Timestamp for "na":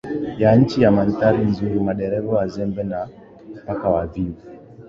2.91-2.99